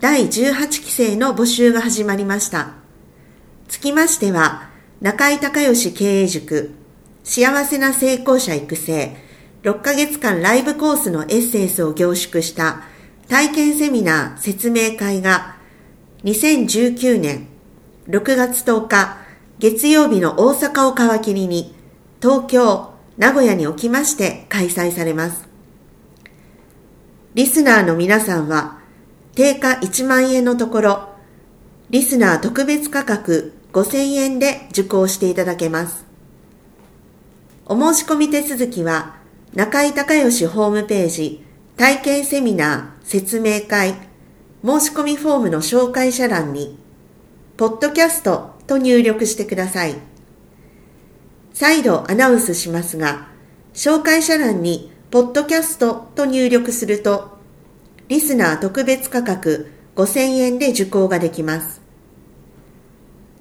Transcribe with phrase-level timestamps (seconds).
[0.00, 2.72] 第18期生の募集が始まりました。
[3.68, 4.68] つきましては、
[5.00, 6.72] 中井隆義経営塾
[7.22, 9.16] 幸せな成功者育成
[9.62, 12.82] 6ヶ月間ライブコースのエッセンスを凝縮した
[13.28, 15.56] 体験セミナー説明会が
[16.24, 17.46] 2019年
[18.08, 19.18] 6月10日
[19.58, 21.74] 月曜日の大阪を皮切りに
[22.20, 25.48] 東京、名古屋におきまして開催されます。
[27.34, 28.83] リスナーの皆さんは、
[29.34, 31.08] 定価1万円のところ、
[31.90, 36.04] リスナー特別価格5000円で受講していただけます。
[37.66, 39.16] お申し込み手続きは、
[39.54, 41.44] 中井隆義ホームページ、
[41.76, 43.94] 体験セミナー説明会、
[44.64, 46.78] 申し込みフォームの紹介者欄に、
[47.56, 49.94] ポッドキャストと入力してください。
[51.52, 53.28] 再度アナウンスしますが、
[53.72, 57.33] 紹介者欄にポッドキャストと入力すると、
[58.08, 61.80] リスナー特別価格5000円で受講ができます。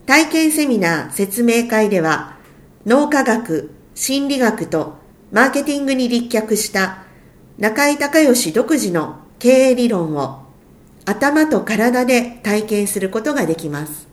[0.06, 2.38] 体験セミナー説明会では、
[2.86, 4.96] 脳科学、心理学と
[5.32, 7.04] マーケティングに立脚した
[7.58, 10.44] 中井隆義独自の経営理論を
[11.06, 14.08] 頭と体で体験することができます。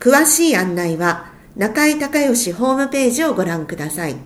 [0.00, 4.16] 詳しい案内は中井隆義ホームページをご覧ください。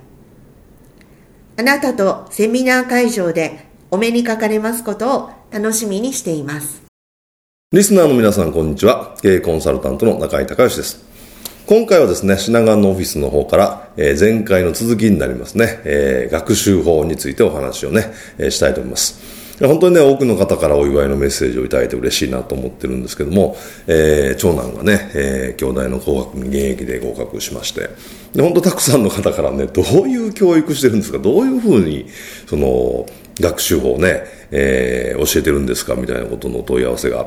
[1.56, 6.82] あなたとセミナー会場でお目にかかれますことを楽しみにしています。
[7.70, 9.14] リスナーの皆さん、こんにちは。
[9.22, 11.04] 経営コンサルタントの中井隆義です。
[11.64, 19.54] 今回はですね、品川のオフィスの方から、えー、前回の続きになりますね、えー、学習法についてお話をね、えー、したいと思います。
[19.60, 23.56] 本当にね、多くの方からお祝いのメッセージをいただいて嬉しいなと思ってるんですけども、
[23.86, 27.90] えー、長男がね、えー、兄弟の工学に現役で合格しまして、
[28.34, 31.20] で、本当たくさんの方からね、どういう教育してるんですか？
[31.20, 32.08] どういうふうに、
[32.48, 33.06] その、
[33.40, 37.26] 学習法をね、えー、教えてるんですかみたいなことの問い合わせが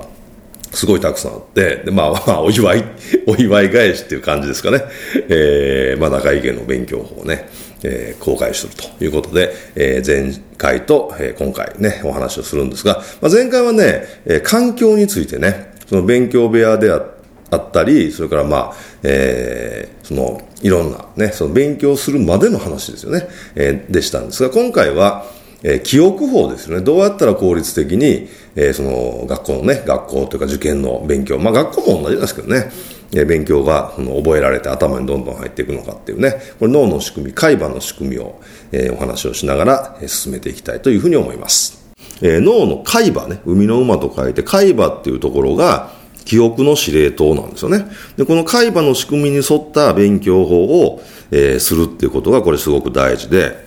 [0.72, 2.84] すごいたくさんあって、で、まあ、まあ、お祝い、
[3.25, 4.84] お祝い返しっていう感じですかね。
[5.29, 7.47] えー、まあ、中井家の勉強法をね、
[7.84, 17.01] えー、公開するということで、えー、前回と、えー、今回ね、お話をするんですが、まあ、前回はね、えー、環境についてね、その勉強部屋であ
[17.50, 18.73] あったり、それからまあ、
[19.03, 25.25] えー、その、いろんなね、その勉強するまでの話ですよね、えー、でしたんですが、今回は、
[25.63, 26.84] え、記憶法ですよね。
[26.84, 32.69] どうやったら効率的に、えー、その、学校のね、学校というか受験の勉強、まあ学校も同じですけどね、
[33.13, 38.40] えー、勉強がその覚えられて頭にどんどん入っていくのかっていうね、これ脳の仕組み、海馬の仕組みを、
[38.72, 41.88] えー、お話をしながら、えー、進めていきたいというふうに思います。
[42.22, 47.85] えー、脳の海馬ね、海の馬と書いて海馬っていうところが、記憶の司令塔なんですよね。
[48.17, 51.01] で、この海馬の仕組みに沿った勉強法を、
[51.31, 53.66] えー、するっていうことがこれすごく大事で、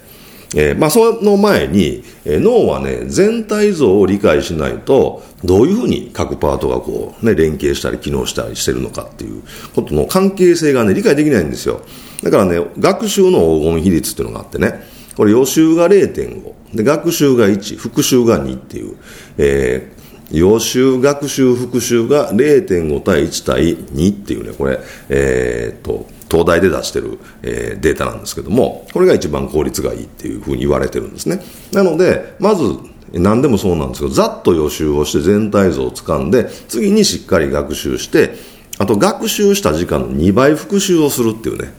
[0.55, 9.43] えー、まあ、その前に、えー、脳はね、全体像を理解しないと、どういうふうに各パートがこう、ね、連携したり機能したりしてるのかっていう
[9.75, 11.83] ことの関係性がね、理解できないんですよ。
[12.23, 14.83] だからね、学習の黄金比率っていうのがあってね、
[15.17, 18.97] これ予習が0.5、で、学習が1、復習が2っていう、
[19.39, 31.43] えー、予習、学習、復習が0.5対1対2っていうね、これ、えー、っと、東大で出してる、えー、データなんですけども、これが一番効率がいいっていうふうに言われてるんですね。
[31.73, 32.77] なので、まず、
[33.13, 38.35] 何でもそうなんですけど、ざっと予習をして全体像をつかんで、次にしっかり学習して、
[38.79, 41.73] あと学習した時間の2倍復習をするっていうね、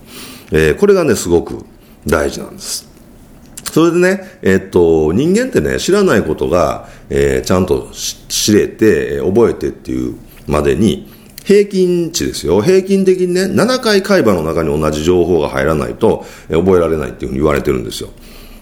[0.52, 1.66] えー、これがね、すごく
[2.06, 2.92] 大事なんです。
[3.72, 10.16] それでね、えっと、人間ってね、知らないことが、えー、ちゃんと知れて、覚えてっていう
[10.46, 11.10] までに、
[11.44, 12.62] 平均値ですよ。
[12.62, 18.10] 平均的にね、7回海馬の中に同じ情報が入らないと、覚えられないっていうふうに言われてるんですよ。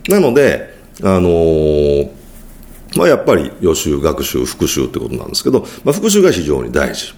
[0.08, 2.10] なので、あのー、
[2.96, 7.14] まあ、やっぱり予習、学習、復習ってことなんですけど、まあ、復習が非常に大事。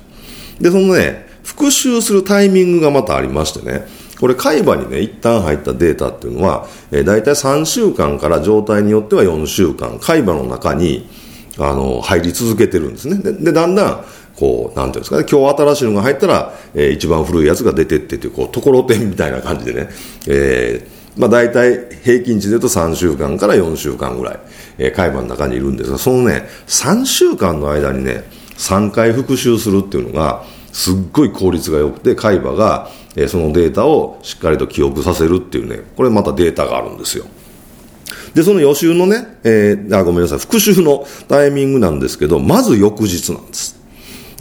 [0.59, 3.87] で、そのね、復習するタイミングがまたありましてね、
[4.19, 11.09] これ、海馬にね、一旦入ったデータっていうのは、えー、大体3週間から状態によっては4週間、海馬の中に、
[11.57, 13.17] あの、入り続けてるんですね。
[13.17, 14.05] で、でだんだん、
[14.35, 19.89] こう、なんていうんですかね、今日新しいのが入ったら、えー、一番古いやつが出てってっていう、こう、ところてんみたいな感じでね、
[20.27, 24.39] えー、まあ大体平均値で言うと3週間から4週間ぐらい、
[24.77, 28.23] えー、海馬の中にいるんですが、そのね、3週間の間にね、
[28.57, 37.25] 3回復習するっていうのが、すっごい効率が良くて、海馬が、えー、そのデータをしっかりと記憶させるっていうね、これまたデータがあるんですよ。
[38.33, 43.80] で、その予習のね、えー、あ、ごめんなさい、復習のタイミングなんですけど、まず翌日なんです。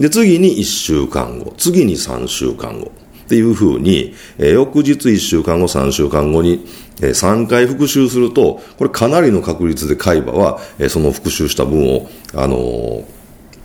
[0.00, 2.90] で、次に1週間後、次に3週間後。
[3.26, 6.66] っていうふうに、えー、翌日1週間後、3週間後に、
[7.00, 13.04] えー、3回復習すると、これかなりの確率で海馬は、えー、その復習した分を、あのー、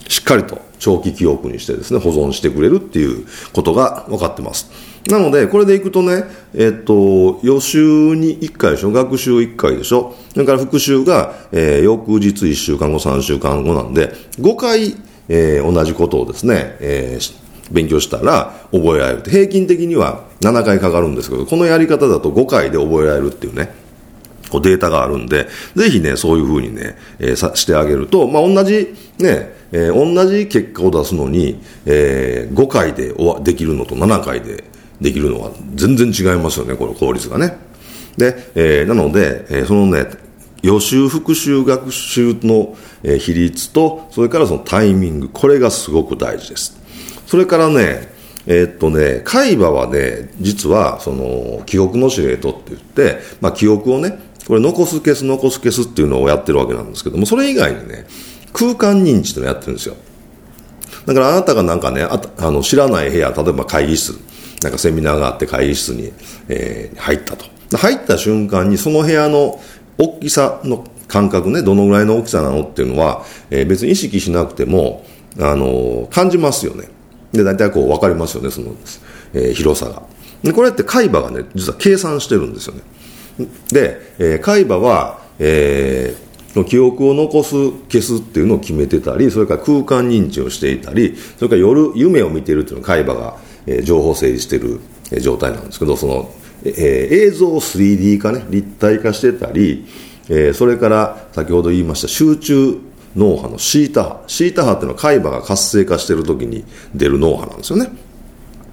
[0.07, 4.69] しっかりと長期記憶にしてですね、保存してくれるっていうことが分かってます。
[5.09, 14.95] なので、これでいくとね、えっと、予習に1回でしょ、学習1回でしょ、それから復習が、えー、翌日1週間後、3週間後なんで、5回、
[15.27, 19.23] えー、同じことをですね、えー、勉強したら覚えられる。
[19.25, 23.73] 平均的には7回かかるんですけど、このやり方だと5回で覚えられるっていうね、
[24.49, 33.13] こうデータがあるんで、ぜひね、そういうふうにね、えー、さしてあげると、まあ、同じね、えー、同じ結果を出すのに、えー、5回で
[33.43, 34.63] できるのと7回で
[35.01, 37.57] できるのは全然違いますよね、この効率がね。
[38.17, 40.05] で、えー、なので、えー、そのね、
[40.65, 42.75] 予習復習学習の
[43.19, 46.75] 比率と、それからそのタイミング、これがすごく大事です。
[47.27, 48.13] それからね、
[48.47, 58.05] えー、っとね、海馬はね、実は、その、記憶の司令塔って言って、まあ、記憶をね、これ残す消す残す消すっていうのをやってるわけなんですけども、それ以外にね、
[58.53, 59.95] 空間認知っていうのをやってるんですよ。
[61.05, 64.15] だからあなたがなんかね、ああの知らない部屋、例えば会議室、
[64.61, 66.11] なんかセミナーがあって会議室に、
[66.47, 67.45] えー、入ったと。
[67.77, 69.59] 入った瞬間にその部屋の
[69.97, 75.05] 大きさの感覚ね、どのぐらいの大きさなのっていうのは、えー、別に意識しなくても、
[75.39, 76.89] あのー、感じますよね。
[77.31, 78.75] で、大体こう分かりますよね、その、
[79.33, 80.03] えー、広さが。
[80.43, 82.81] で、これって海馬がね、実は計算してるんですよね。
[83.71, 87.55] で、えー、海馬は、えー、記憶を残す、
[87.89, 93.37] 消すっていうのを決めてたり、それから空間認知をしていたり、それから夜、夢を見ているっていうのを海馬が、
[93.67, 94.79] えー、情報整理している、
[95.11, 96.31] えー、状態なんですけど、その、
[96.65, 99.85] えー、映像を 3D 化ね、立体化してたり、
[100.29, 102.79] えー、それから先ほど言いました集中
[103.15, 104.23] 脳波のシータ波。
[104.27, 107.89] シータ波っていうのは海馬が活性化している時に出る脳波なんですよね。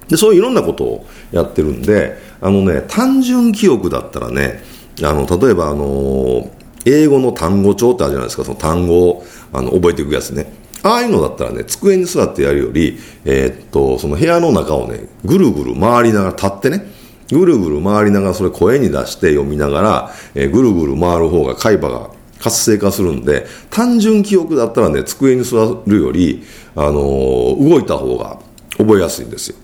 [0.09, 4.61] で、そういういろんなことをやってるんで、あのね、単純記憶だったらね、
[5.01, 6.51] あの、例えばあの、
[6.85, 10.51] 英語の単語帳ってあるじゃないですか、その単語をあの覚えていくやつね。
[10.83, 16.85] ああいうのだったらね、机に座ってやるより、えー、っと、その部屋の中をね、ぐるぐる回りながら立ってね、
[17.29, 22.09] ぐるぐる回りながらそれ声に出して読みながら、えー、ぐるぐる回る方が海馬が
[22.39, 26.43] 活性化するんで、単純記憶だったらね、机に座るより、
[26.75, 28.39] あのー、動いた方が
[28.77, 29.55] 覚えやすいんですよ。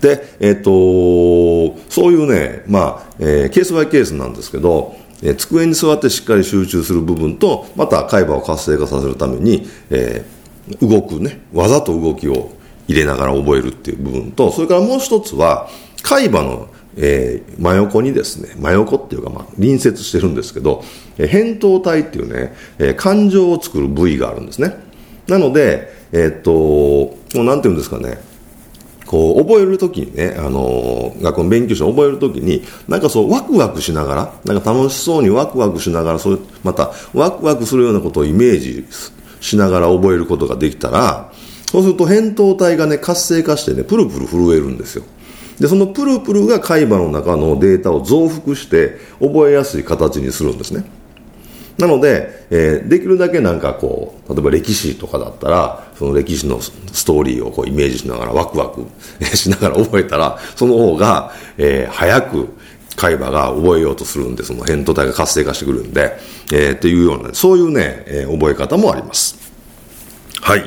[0.00, 10.26] で、えっ、ー、と、そういうね、まあ、えー、ケースバイケースなんですけど、え、机に座ってしっかり集中する部分と、また海馬を活性化させるために、え、
[10.82, 12.50] 動くね、わざと動きを
[12.88, 15.68] 入れながら覚えるっていう部分と、それからもう一つは、
[16.02, 20.82] 海馬のえー、真横にですね、真横っていうか、まあ、隣接してるんですけど、
[21.18, 24.74] えー、扁桃体っていうね、えー、感情を作る部位があるんですね。
[25.28, 26.50] なので、えー、っと、
[27.36, 28.18] もうなんていうんですかね、
[29.04, 38.86] こう、覚えるときにね、あのー、学校の勉強書を覚えるときに、なんかそう、ワクワクしながら、なんか楽しそうにワクワクしながら、そうまた、ワクワクするようなことをイメージ
[39.40, 41.30] しながら覚えることができたら、
[41.70, 45.04] そうすると扁桃体がね、活性化してね、プルプル震えるんですよ。
[45.58, 50.84] で、そのプルプルが海馬の中のデータを増幅して覚えやすい形にするんですね。
[51.78, 58.86] なので、えー、できるだけなんかこう、例えば歴史とかだったら、その歴史のストーリーをこうイメージしながらワクワク
[59.36, 62.48] しながら覚えたら、その方が、えー、早く
[62.96, 66.18] 海馬が覚えようとするんで、その扁桃体が活性化してくるんで、
[66.52, 69.36] えー、っていうような、そういうね、えー、覚え方もあります。
[70.40, 70.64] はい。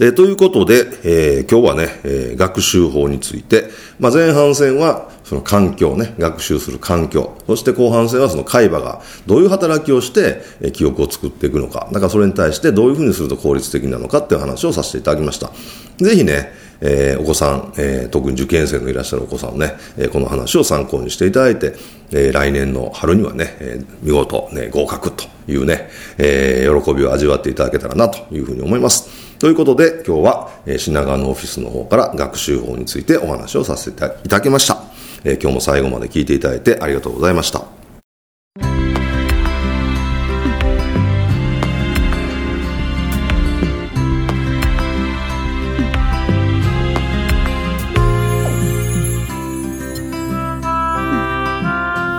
[0.00, 15.50] えー、ということで、えー、今日はね、えー、学習法について、まあ、前半戦はその環境ね、学習する環境、そして後半戦はその海馬がどういう働きをして、えー、記憶を作っていくのか、だからそれに対してどういうふうにすると効率的なのかっていう話をさせていただきました。
[15.98, 21.74] ぜひね、えー、お子さん、えー、特に受験生のいらっしゃるお子さんね、えー、この話を参考にしていただいて、
[22.12, 29.27] えー、来年の春にはね、えー、見事、ね、合格というね、えー、喜びを味わっていただけたらなというふうに思います。
[29.38, 34.82] ということで、今日は、え、品川のオフィスの方から学習法についてお話をさせていただきました。
[35.22, 37.62] え、今日も最後まで聞いていただいてありがとうございました。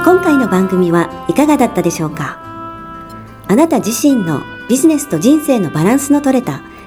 [0.05, 2.39] 今回の番組はいかがだったでしょうか？
[3.47, 6.61] あなた自身のビジネスと人生のバランスの取れた